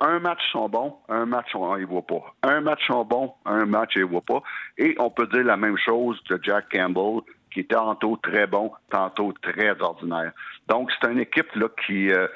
un 0.00 0.18
match 0.18 0.40
sont 0.52 0.68
bons, 0.68 0.96
un 1.08 1.26
match 1.26 1.54
on, 1.54 1.76
il 1.76 1.86
voit 1.86 2.06
pas. 2.06 2.34
Un 2.42 2.60
match 2.60 2.86
sont 2.86 3.04
bons, 3.04 3.34
un 3.44 3.66
match 3.66 3.92
il 3.96 4.04
voit 4.04 4.22
pas. 4.22 4.42
Et 4.78 4.94
on 4.98 5.10
peut 5.10 5.26
dire 5.26 5.44
la 5.44 5.56
même 5.56 5.78
chose 5.78 6.22
de 6.28 6.38
Jack 6.42 6.70
Campbell, 6.72 7.20
qui 7.52 7.60
est 7.60 7.70
tantôt 7.70 8.16
très 8.22 8.46
bon, 8.46 8.72
tantôt 8.90 9.32
très 9.42 9.80
ordinaire. 9.80 10.32
Donc 10.68 10.90
c'est 10.92 11.10
une 11.10 11.20
équipe 11.20 11.54
là 11.54 11.68
qui, 11.86 12.10
euh, 12.10 12.28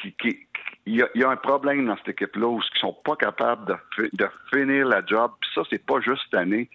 qui, 0.00 0.12
qui 0.12 0.46
il 0.86 1.04
y, 1.16 1.24
a, 1.24 1.28
un 1.28 1.36
problème 1.36 1.86
dans 1.86 1.96
cette 1.96 2.10
équipe-là 2.10 2.46
où 2.46 2.60
ils 2.60 2.78
sont 2.78 2.96
pas 3.04 3.16
capables 3.16 3.76
de, 3.98 4.08
de 4.12 4.28
finir 4.54 4.86
la 4.86 5.04
job. 5.04 5.32
Puis 5.40 5.50
ça, 5.52 5.62
c'est 5.68 5.84
pas 5.84 6.00
juste 6.00 6.22
cette 6.30 6.38
année, 6.38 6.70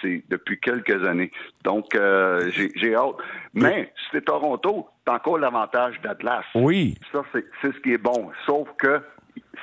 c'est 0.00 0.22
depuis 0.28 0.60
quelques 0.60 1.04
années. 1.04 1.32
Donc, 1.64 1.94
euh, 1.96 2.48
j'ai 2.52 2.94
hâte. 2.94 3.16
Mais 3.54 3.92
si 3.96 4.04
c'est 4.12 4.24
Toronto, 4.24 4.88
t'as 5.04 5.14
encore 5.14 5.38
l'avantage 5.38 6.00
d'Atlas. 6.00 6.44
Oui. 6.54 6.96
Ça, 7.10 7.24
c'est 7.32 7.44
ce 7.62 7.80
qui 7.80 7.92
est 7.92 7.98
bon. 7.98 8.30
Sauf 8.46 8.68
que 8.78 9.02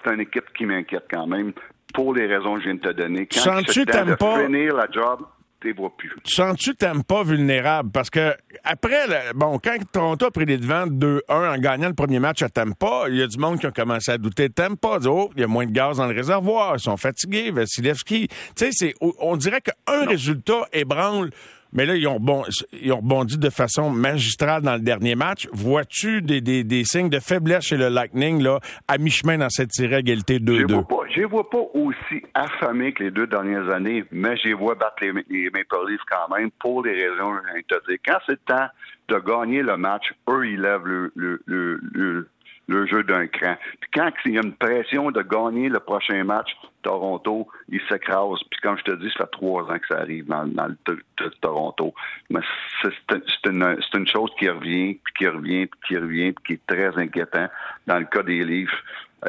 c'est 0.04 0.14
une 0.14 0.22
équipe 0.22 0.52
qui 0.58 0.66
m'inquiète 0.66 1.06
quand 1.12 1.28
même 1.28 1.54
pour 1.94 2.14
les 2.14 2.26
raisons 2.26 2.56
que 2.56 2.62
je 2.62 2.66
viens 2.66 2.76
de 2.76 2.80
te 2.80 2.92
donner. 2.92 3.28
Quand 3.28 3.40
Sens-tu 3.40 3.86
t'aimes 3.86 4.16
pas 4.16 4.46
finir 4.46 4.76
la 4.76 4.88
job, 4.92 5.26
vois 5.72 5.96
plus. 5.96 6.12
Sens-tu 6.26 6.76
t'aimes 6.76 7.04
pas 7.04 7.24
vulnérable? 7.24 7.92
Parce 7.92 8.10
que 8.10 8.34
après, 8.64 9.06
bon, 9.34 9.60
quand 9.64 9.78
Toronto 9.92 10.26
a 10.26 10.32
pris 10.32 10.46
les 10.46 10.58
devants 10.58 10.88
2-1 10.88 11.22
en 11.30 11.58
gagnant 11.58 11.88
le 11.88 11.94
premier 11.94 12.20
match 12.20 12.42
à 12.42 12.50
Tampa, 12.50 13.06
il 13.08 13.16
y 13.16 13.22
a 13.22 13.28
du 13.28 13.38
monde 13.38 13.60
qui 13.60 13.68
a 13.68 13.72
commencé 13.72 14.12
à 14.12 14.18
douter 14.18 14.50
de 14.50 14.54
Tampa. 14.54 15.00
Oh, 15.06 15.30
il 15.36 15.42
y 15.42 15.44
a 15.44 15.48
moins 15.48 15.66
de 15.66 15.72
gaz 15.72 15.98
dans 15.98 16.08
le 16.08 16.16
réservoir, 16.16 16.76
ils 16.76 16.82
sont 16.82 16.98
fatigués, 16.98 17.52
Vasilevski. 17.52 18.28
Tu 18.56 18.72
sais, 18.72 18.94
on 19.00 19.38
dirait 19.38 19.62
qu'un 19.62 20.06
résultat 20.06 20.68
ébranle 20.74 21.30
mais 21.74 21.86
là, 21.86 21.96
ils 21.96 22.08
ont, 22.08 22.20
bon, 22.20 22.44
ils 22.72 22.92
ont 22.94 22.98
rebondi 22.98 23.38
de 23.38 23.50
façon 23.50 23.90
magistrale 23.90 24.62
dans 24.62 24.76
le 24.76 24.82
dernier 24.82 25.16
match. 25.16 25.48
Vois-tu 25.52 26.22
des, 26.22 26.42
des, 26.42 26.64
des, 26.64 26.84
signes 26.84 27.10
de 27.10 27.20
faiblesse 27.20 27.66
chez 27.66 27.78
le 27.78 27.90
Lightning 27.90 28.42
là, 28.42 28.60
à 28.88 28.98
mi-chemin 28.98 29.38
dans 29.38 29.50
cette 29.50 29.74
série 29.74 29.96
égalité 29.96 30.40
2-2? 30.40 30.86
Je 31.16 31.22
ne 31.22 31.26
vois 31.26 31.50
pas 31.50 31.62
aussi 31.74 32.24
affamés 32.34 32.94
que 32.94 33.04
les 33.04 33.12
deux 33.12 33.28
dernières 33.28 33.70
années, 33.70 34.04
mais 34.12 34.38
je 34.38 34.50
les 34.50 34.54
vois 34.54 34.76
battre 34.76 34.96
les, 35.02 35.12
les 35.30 35.50
Maple 35.50 35.90
Leafs 35.90 36.02
quand 36.10 36.36
même 36.36 36.50
pour 36.60 36.84
les 36.84 36.94
raisons 36.94 37.34
que 37.36 37.60
je 37.70 37.76
te 37.76 37.88
dire. 37.90 37.98
Quand 38.06 38.18
c'est 38.26 38.34
le 38.34 38.38
temps 38.46 38.68
de 39.10 39.20
gagner 39.20 39.62
le 39.62 39.78
match, 39.78 40.14
eux, 40.30 40.48
ils 40.48 40.62
lèvent 40.62 40.86
le, 40.86 41.12
le, 41.16 41.42
le, 41.46 42.28
le 42.68 42.88
jeu 42.88 43.04
d'un 43.04 43.28
cran. 43.28 43.56
Puis 43.80 43.90
quand 43.94 44.10
il 44.26 44.34
y 44.34 44.38
a 44.38 44.42
une 44.44 44.54
pression 44.54 45.12
de 45.12 45.22
gagner 45.22 45.70
le 45.70 45.80
prochain 45.80 46.24
match, 46.24 46.50
Toronto, 46.84 47.48
ils 47.70 47.82
s'écrasent. 47.90 48.44
Puis 48.50 48.60
comme 48.62 48.78
je 48.78 48.84
te 48.84 48.96
dis, 48.98 49.10
ça 49.18 49.26
fait 49.26 49.32
trois 49.32 49.64
ans 49.64 49.80
que 49.80 49.88
ça 49.88 50.00
arrive 50.00 50.26
dans, 50.28 50.44
le 50.44 50.78
de 50.86 51.30
Toronto. 51.42 51.94
Mais 52.30 52.42
c'est 52.82 53.50
une, 53.50 53.78
une, 53.94 54.08
chose 54.08 54.32
qui 54.38 54.50
revient, 54.50 55.00
puis 55.04 55.14
qui 55.18 55.28
revient, 55.28 55.66
puis 55.66 55.80
qui 55.88 55.98
revient, 55.98 56.32
puis 56.34 56.44
qui 56.46 56.54
est 56.54 56.68
très 56.68 57.02
inquiétant 57.02 57.48
dans 57.88 58.00
le 58.00 58.06
cas 58.06 58.24
des 58.24 58.44
livres. 58.44 58.78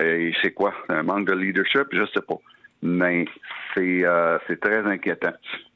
Et 0.01 0.33
c'est 0.43 0.53
quoi? 0.53 0.75
Un 0.89 1.03
manque 1.03 1.27
de 1.27 1.35
leadership? 1.35 1.87
Je 1.93 2.05
sais 2.13 2.23
pas. 2.23 2.39
Mais 2.83 3.25
c'est 3.75 4.05
euh, 4.05 4.39
très 4.61 4.85
inquiétant. 4.85 5.33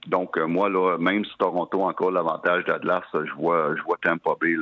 Donc, 0.07 0.37
euh, 0.37 0.47
moi, 0.47 0.69
là, 0.69 0.99
même 0.99 1.25
si 1.25 1.33
Toronto 1.39 1.85
a 1.85 1.89
encore 1.89 2.11
l'avantage 2.11 2.65
d'Atlas, 2.65 3.05
je 3.15 3.33
vois, 3.35 3.75
je 3.77 3.83
vois 3.83 3.97
Tampa 4.03 4.33
Bay 4.41 4.57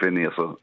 finir 0.00 0.32
ça. 0.36 0.54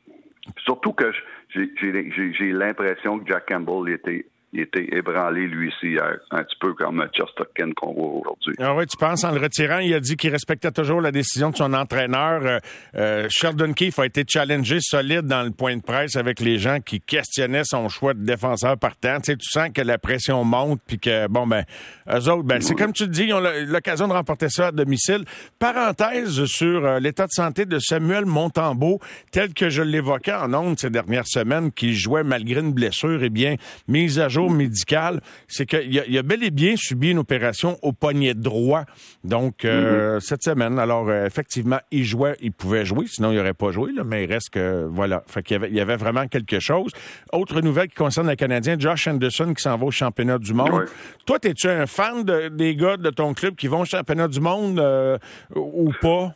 Surtout 0.64 0.94
que 0.94 1.12
j'ai 1.54 2.52
l'impression 2.52 3.20
que 3.20 3.28
Jack 3.28 3.48
Campbell 3.48 3.94
était 3.94 4.26
il 4.54 4.62
était 4.62 4.86
ébranlé, 4.92 5.48
lui 5.48 5.70
aussi, 5.70 5.98
un 6.32 6.44
petit 6.44 6.58
peu 6.60 6.74
comme 6.74 7.02
Chesterkin 7.14 7.72
qu'on 7.74 7.94
voit 7.94 8.20
aujourd'hui. 8.20 8.54
Ah 8.60 8.76
oui, 8.76 8.86
tu 8.86 8.98
penses, 8.98 9.24
en 9.24 9.32
le 9.32 9.40
retirant, 9.40 9.80
il 9.80 9.94
a 9.94 10.02
dit 10.02 10.18
qu'il 10.18 10.30
respectait 10.30 10.72
toujours 10.72 11.00
la 11.00 11.12
décision 11.12 11.52
de 11.52 11.56
son 11.56 11.74
entraîneur. 11.74 12.42
Euh, 12.46 12.60
euh, 12.96 13.28
Sheldon 13.30 13.72
Keefe 13.72 14.00
a 14.00 14.06
été 14.06 14.26
challengé 14.28 14.80
solide 14.82 15.22
dans 15.22 15.44
le 15.44 15.52
point 15.52 15.78
de 15.78 15.82
presse 15.82 16.18
avec 16.18 16.42
les 16.42 16.58
gens 16.58 16.80
qui 16.82 17.00
questionnaient 17.00 17.64
son 17.64 17.88
choix 17.88 18.14
de 18.14 18.26
défenseur 18.26 18.78
partant. 18.78 19.20
Tu 19.22 19.32
sais, 19.32 19.38
tu 19.38 19.50
sens 19.50 19.70
que 19.74 19.82
la 19.82 19.98
pression 19.98 20.44
monte, 20.44 20.82
puis 20.86 21.00
que, 21.00 21.28
bon, 21.28 21.48
ben, 21.48 21.64
eux 22.10 22.30
autres, 22.30 22.44
ben, 22.44 22.60
c'est 22.62 22.76
comme 22.76 22.92
tu 22.92 23.04
le 23.04 23.10
dis, 23.10 23.28
ils 23.28 23.34
ont 23.34 23.44
l'occasion 23.68 24.10
de 24.10 24.14
remporter 24.14 24.50
ça 24.50 24.68
à 24.68 24.72
domicile. 24.74 25.24
Parenthèse 25.60 26.44
sur 26.46 26.86
euh, 26.86 27.00
l'état 27.00 27.26
de 27.26 27.32
santé 27.32 27.66
de 27.66 27.80
Samuel 27.80 28.26
Montembeau, 28.26 29.00
tel 29.32 29.54
que 29.54 29.70
je 29.70 29.82
l'évoquais 29.82 30.34
en 30.34 30.54
ondes 30.54 30.78
ces 30.78 30.90
dernières 30.90 31.28
semaines, 31.28 31.72
qui 31.72 31.96
jouait 31.96 32.24
malgré 32.24 32.60
une 32.60 32.74
blessure, 32.74 33.24
eh 33.24 33.30
bien, 33.30 33.56
mise 33.88 34.20
à 34.20 34.28
jour 34.28 34.41
médical, 34.50 35.22
c'est 35.48 35.66
qu'il 35.66 36.00
a, 36.00 36.20
a, 36.20 36.24
bel 36.24 36.44
et 36.44 36.52
bien 36.52 36.76
subi 36.76 37.12
une 37.12 37.20
opération 37.20 37.78
au 37.82 37.94
poignet 37.94 38.34
droit. 38.34 38.84
Donc, 39.24 39.66
euh, 39.66 40.16
mhm. 40.16 40.20
cette 40.20 40.44
semaine, 40.44 40.80
alors, 40.80 41.10
euh, 41.10 41.26
effectivement, 41.26 41.80
il 41.92 42.04
jouait, 42.04 42.36
il 42.42 42.52
pouvait 42.52 42.86
jouer, 42.86 43.06
sinon 43.08 43.32
il 43.32 43.38
n'aurait 43.38 43.54
pas 43.54 43.72
joué, 43.72 43.92
là, 43.92 44.04
mais 44.04 44.24
il 44.24 44.32
reste 44.32 44.52
que, 44.52 44.86
voilà. 44.90 45.24
Fait 45.28 45.44
qu'il 45.44 45.56
y 45.56 45.58
avait, 45.58 45.70
il 45.70 45.76
y 45.76 45.82
avait 45.82 45.96
vraiment 45.96 46.28
quelque 46.28 46.60
chose. 46.60 46.92
Autre 47.34 47.62
nouvelle 47.62 47.88
qui 47.88 47.96
concerne 47.96 48.30
le 48.30 48.36
Canadien, 48.36 48.76
Josh 48.78 49.08
Anderson 49.08 49.54
qui 49.54 49.62
s'en 49.62 49.78
va 49.78 49.86
au 49.86 49.92
championnat 49.92 50.38
du 50.38 50.54
monde. 50.54 50.86
Toi, 51.26 51.38
es-tu 51.44 51.68
un 51.68 51.86
fan 51.86 52.24
des 52.24 52.76
gars 52.76 52.98
de 52.98 53.10
ton 53.10 53.34
club 53.34 53.56
qui 53.56 53.68
vont 53.68 53.82
au 53.82 53.86
championnat 53.86 54.28
du 54.28 54.40
monde 54.40 54.80
euh, 54.80 55.18
ou 55.56 55.92
pas? 56.02 56.34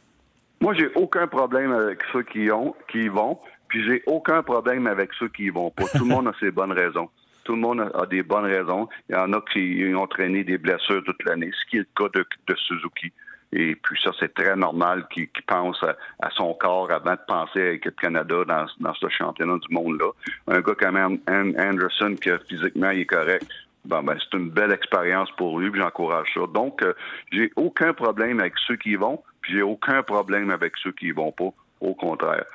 Moi, 0.62 0.74
j'ai 0.74 0.90
aucun 0.96 1.28
problème 1.28 1.72
avec 1.72 2.00
ceux 2.12 2.24
qui, 2.24 2.50
ont, 2.52 2.76
qui 2.92 3.00
y 3.00 3.08
vont, 3.08 3.38
puis 3.68 3.84
j'ai 3.86 4.04
aucun 4.08 4.42
problème 4.42 4.88
avec 4.88 5.12
ceux 5.20 5.30
qui 5.30 5.44
y 5.44 5.50
vont 5.50 5.70
pas. 5.70 5.84
Tout 5.94 6.06
le 6.06 6.10
monde 6.10 6.28
a 6.28 6.34
ses 6.40 6.52
bonnes 6.52 6.72
raisons. 6.72 7.10
Tout 7.46 7.54
le 7.54 7.62
monde 7.62 7.92
a, 7.94 8.06
des 8.08 8.24
bonnes 8.24 8.46
raisons. 8.46 8.90
Il 9.10 9.16
y 9.16 9.18
en 9.18 9.32
a 9.32 9.42
qui 9.54 9.94
ont 9.96 10.08
traîné 10.08 10.44
des 10.44 10.58
blessures 10.58 11.04
toute 11.04 11.24
l'année, 11.24 11.52
ce 11.52 11.70
qui 11.70 11.78
est 11.78 11.88
le 11.88 11.88
cas 11.96 12.10
de, 12.14 12.56
Suzuki. 12.56 13.12
Et 13.54 13.76
puis 13.76 13.98
ça, 14.04 14.12
c'est 14.20 14.34
très 14.34 14.56
normal 14.56 15.08
qu'il 15.10 15.30
pense 15.48 15.82
à, 15.84 16.30
son 16.32 16.54
corps 16.56 16.92
avant 16.92 17.14
de 17.14 17.20
penser 17.28 17.62
à 17.62 17.72
l'équipe 17.72 17.96
Canada 18.02 18.44
dans, 18.46 18.94
ce 18.94 19.10
championnat 19.10 19.58
du 19.60 19.74
monde-là. 19.74 20.12
Un 20.48 20.60
gars 20.60 20.76
comme 20.76 21.20
Anderson, 21.28 22.16
qui 22.20 22.30
physiquement 22.50 22.90
il 22.90 23.02
est 23.02 23.06
correct, 23.06 23.46
ben, 23.86 24.04
c'est 24.20 24.38
une 24.38 24.50
belle 24.50 24.72
expérience 24.72 25.30
pour 25.38 25.60
lui, 25.60 25.72
j'encourage 25.74 26.28
ça. 26.34 26.42
Donc, 26.54 26.82
euh, 26.82 26.94
j'ai 27.32 27.52
aucun 27.56 27.94
problème 27.94 28.40
avec 28.40 28.54
ceux 28.68 28.76
qui 28.76 28.92
y 28.92 28.96
vont, 28.96 29.22
puis 29.42 29.54
j'ai 29.54 29.62
aucun 29.62 30.02
problème 30.02 30.50
avec 30.50 30.74
ceux 30.78 30.92
qui 30.92 31.08
y 31.08 31.12
vont 31.12 31.32
pas. 31.32 31.54
Au 31.82 31.94
contraire. 31.94 32.46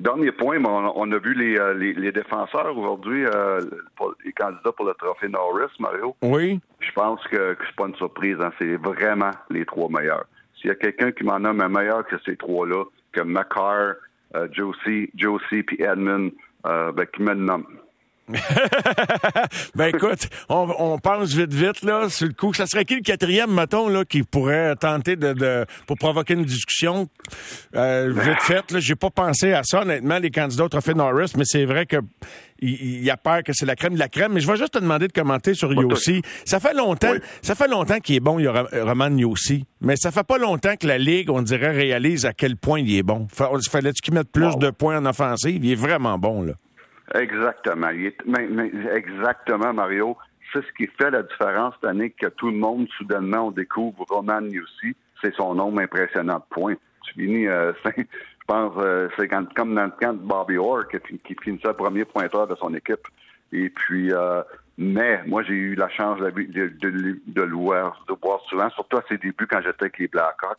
Dernier 0.00 0.32
point, 0.32 0.58
on, 0.64 1.12
a 1.12 1.18
vu 1.18 1.34
les, 1.34 1.56
euh, 1.58 1.74
les, 1.74 2.12
défenseurs 2.12 2.76
aujourd'hui, 2.76 3.24
euh, 3.24 3.60
les 4.24 4.32
candidats 4.32 4.72
pour 4.72 4.86
le 4.86 4.94
trophée 4.94 5.28
Norris, 5.28 5.70
Mario. 5.78 6.16
Oui. 6.22 6.60
Je 6.80 6.90
pense 6.92 7.22
que, 7.28 7.54
que 7.54 7.64
c'est 7.66 7.76
pas 7.76 7.86
une 7.86 7.94
surprise. 7.94 8.36
Hein, 8.40 8.50
c'est 8.58 8.76
vraiment 8.76 9.30
les 9.50 9.64
trois 9.64 9.88
meilleurs. 9.88 10.26
S'il 10.56 10.68
y 10.68 10.70
a 10.72 10.74
quelqu'un 10.74 11.12
qui 11.12 11.24
m'en 11.24 11.38
nomme 11.38 11.60
un 11.60 11.68
meilleur 11.68 12.04
que 12.06 12.16
ces 12.24 12.36
trois-là, 12.36 12.84
que 13.12 13.20
McCarr, 13.20 13.94
euh, 14.34 14.48
Josie, 14.50 15.10
Josie 15.14 15.62
puis 15.62 15.80
Edmund, 15.80 16.32
ben, 16.64 17.06
qui 17.12 17.22
me 17.22 17.34
nomme. 17.34 17.66
ben 19.74 19.86
écoute, 19.86 20.28
on, 20.48 20.98
pense 20.98 21.34
vite 21.34 21.52
vite 21.52 21.82
là 21.82 22.08
sur 22.08 22.26
le 22.26 22.32
coup. 22.32 22.52
Ça 22.54 22.66
serait 22.66 22.84
qui 22.84 22.96
le 22.96 23.02
quatrième, 23.02 23.52
mettons, 23.52 23.88
là, 23.88 24.04
qui 24.04 24.22
pourrait 24.22 24.74
tenter 24.76 25.16
de, 25.16 25.66
pour 25.86 25.96
provoquer 25.96 26.34
une 26.34 26.44
discussion 26.44 27.08
euh, 27.74 28.12
vite 28.14 28.40
fait. 28.40 28.70
Là, 28.70 28.80
j'ai 28.80 28.94
pas 28.94 29.10
pensé 29.10 29.52
à 29.52 29.62
ça 29.64 29.82
honnêtement, 29.82 30.18
les 30.18 30.30
candidats 30.30 30.64
au 30.64 30.68
trophée 30.68 30.94
Norris, 30.94 31.32
mais 31.36 31.44
c'est 31.44 31.64
vrai 31.64 31.86
que 31.86 31.96
il, 32.62 33.02
y 33.02 33.10
a 33.10 33.16
peur 33.16 33.42
que 33.42 33.52
c'est 33.52 33.66
la 33.66 33.76
crème 33.76 33.94
de 33.94 33.98
la 33.98 34.08
crème. 34.08 34.32
Mais 34.32 34.40
je 34.40 34.46
vais 34.46 34.56
juste 34.56 34.74
te 34.74 34.78
demander 34.78 35.08
de 35.08 35.12
commenter 35.12 35.54
sur 35.54 35.72
Yossi. 35.72 36.22
Ça 36.44 36.60
fait 36.60 36.74
longtemps, 36.74 37.14
ça 37.42 37.54
fait 37.54 37.68
longtemps 37.68 37.98
qu'il 37.98 38.14
est 38.14 38.20
bon, 38.20 38.38
il 38.38 38.44
y 38.44 38.48
a 38.48 38.66
Roman 38.84 39.16
Yossi. 39.16 39.64
Mais 39.80 39.96
ça 39.96 40.10
fait 40.10 40.24
pas 40.24 40.38
longtemps 40.38 40.76
que 40.76 40.86
la 40.86 40.98
Ligue, 40.98 41.30
on 41.30 41.42
dirait, 41.42 41.72
réalise 41.72 42.24
à 42.24 42.32
quel 42.32 42.56
point 42.56 42.80
il 42.80 42.94
est 42.94 43.02
bon. 43.02 43.26
Fallait-tu 43.30 44.00
qu'il 44.00 44.14
mette 44.14 44.30
plus 44.30 44.56
de 44.56 44.70
points 44.70 44.98
en 44.98 45.06
offensive? 45.06 45.64
Il 45.64 45.72
est 45.72 45.76
vraiment 45.76 46.18
bon, 46.18 46.42
là. 46.42 46.52
Exactement. 47.14 47.88
exactement, 47.88 49.72
Mario. 49.72 50.16
C'est 50.52 50.64
ce 50.64 50.72
qui 50.76 50.86
fait 50.98 51.10
la 51.10 51.22
différence 51.22 51.74
cette 51.80 51.90
année 51.90 52.10
que 52.10 52.26
tout 52.26 52.50
le 52.50 52.56
monde, 52.56 52.86
soudainement, 52.98 53.48
on 53.48 53.50
découvre 53.50 54.04
Roman 54.08 54.42
aussi. 54.42 54.94
C'est 55.22 55.34
son 55.34 55.54
nombre 55.54 55.80
impressionnant 55.80 56.38
de 56.38 56.54
points. 56.54 56.74
Tu 57.04 57.14
finis, 57.14 57.46
euh, 57.46 57.72
je 57.96 58.02
pense, 58.46 58.74
euh, 58.78 59.08
c'est 59.18 59.28
comme 59.28 59.74
dans 59.74 59.84
le 59.84 59.92
camp 60.00 60.12
de 60.12 60.18
Bobby 60.18 60.56
Orr 60.56 60.88
qui, 60.88 61.18
qui 61.18 61.36
finissait 61.42 61.68
le 61.68 61.74
premier 61.74 62.04
pointeur 62.04 62.46
de 62.46 62.54
son 62.56 62.74
équipe. 62.74 63.06
Et 63.52 63.68
puis, 63.68 64.12
euh, 64.12 64.42
mais 64.78 65.22
moi, 65.26 65.42
j'ai 65.42 65.54
eu 65.54 65.74
la 65.74 65.88
chance 65.90 66.18
de, 66.18 66.30
de, 66.30 66.68
de, 66.68 67.20
de, 67.26 67.42
le 67.42 67.54
voir, 67.54 68.04
de 68.08 68.14
voir 68.22 68.40
souvent, 68.48 68.68
surtout 68.70 68.98
à 68.98 69.04
ses 69.08 69.18
débuts 69.18 69.46
quand 69.46 69.60
j'étais 69.62 69.84
avec 69.84 69.98
les 69.98 70.08
Blackhawks. 70.08 70.58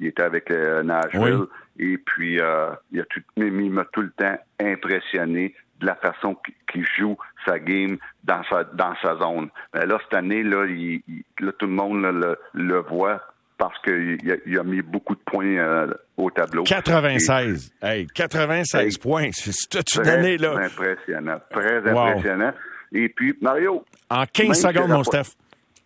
Il 0.00 0.08
était 0.08 0.22
avec 0.22 0.50
Nashville. 0.50 1.44
Et 1.78 1.96
puis, 1.96 2.34
il, 2.34 2.40
a 2.40 3.04
tout, 3.08 3.20
il 3.36 3.70
m'a 3.70 3.84
tout 3.84 4.02
le 4.02 4.10
temps 4.10 4.36
impressionné 4.60 5.54
la 5.82 5.94
façon 5.96 6.36
qu'il 6.70 6.86
joue 6.98 7.16
sa 7.46 7.58
game 7.58 7.98
dans 8.24 8.42
sa, 8.44 8.64
dans 8.64 8.94
sa 9.02 9.16
zone. 9.16 9.48
Mais 9.74 9.86
là, 9.86 9.98
cette 10.04 10.14
année, 10.14 10.42
là, 10.42 10.64
il, 10.66 11.02
tout 11.36 11.66
le 11.66 11.72
monde 11.72 12.02
le, 12.02 12.38
le 12.54 12.80
voit 12.80 13.20
parce 13.58 13.78
qu'il 13.82 14.18
a, 14.30 14.60
a, 14.60 14.62
mis 14.64 14.82
beaucoup 14.82 15.14
de 15.14 15.20
points 15.20 15.56
euh, 15.56 15.86
au 16.16 16.30
tableau. 16.30 16.64
96. 16.64 17.72
hey, 17.82 18.06
96 18.08 18.98
points. 18.98 19.30
C'est 19.32 19.68
toute 19.68 19.94
une 19.94 20.08
année, 20.08 20.36
là. 20.36 20.56
impressionnant. 20.56 21.40
Très 21.50 21.78
impressionnant. 21.88 22.52
Et 22.92 23.08
puis, 23.08 23.34
Mario. 23.40 23.84
En 24.10 24.24
15 24.26 24.60
secondes, 24.60 24.90
mon 24.90 25.04
Steph. 25.04 25.36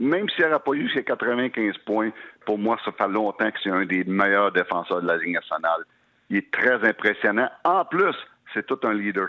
Même 0.00 0.28
s'il 0.30 0.44
n'aurait 0.44 0.58
pas 0.58 0.72
eu 0.72 0.90
ses 0.90 1.04
95 1.04 1.74
points, 1.84 2.10
pour 2.44 2.58
moi, 2.58 2.78
ça 2.84 2.92
fait 2.92 3.08
longtemps 3.08 3.50
que 3.50 3.58
c'est 3.62 3.70
un 3.70 3.84
des 3.84 4.04
meilleurs 4.04 4.52
défenseurs 4.52 5.02
de 5.02 5.06
la 5.06 5.16
Ligue 5.16 5.34
nationale. 5.34 5.84
Il 6.30 6.38
est 6.38 6.50
très 6.50 6.82
impressionnant. 6.86 7.50
En 7.64 7.84
plus, 7.84 8.14
c'est 8.52 8.66
tout 8.66 8.78
un 8.84 8.94
leader. 8.94 9.28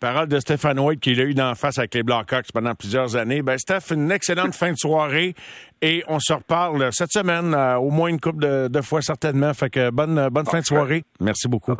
Parole 0.00 0.28
de 0.28 0.40
Stéphane 0.40 0.78
White 0.80 1.00
qu'il 1.00 1.20
a 1.20 1.24
eu 1.24 1.34
d'en 1.34 1.54
face 1.54 1.78
avec 1.78 1.94
les 1.94 2.02
Blackhawks 2.02 2.50
pendant 2.52 2.74
plusieurs 2.74 3.16
années. 3.16 3.42
Ben, 3.42 3.58
Steph, 3.58 3.92
une 3.94 4.10
excellente 4.10 4.54
fin 4.54 4.72
de 4.72 4.76
soirée 4.78 5.34
et 5.82 6.02
on 6.08 6.18
se 6.18 6.32
reparle 6.32 6.88
cette 6.92 7.12
semaine, 7.12 7.52
euh, 7.54 7.76
au 7.76 7.90
moins 7.90 8.08
une 8.08 8.18
couple 8.18 8.68
de, 8.70 8.80
fois 8.80 9.02
certainement. 9.02 9.52
Fait 9.52 9.68
que 9.68 9.90
bonne, 9.90 10.28
bonne 10.30 10.46
fin 10.46 10.60
de 10.60 10.64
soirée. 10.64 11.04
Merci 11.20 11.48
beaucoup. 11.48 11.74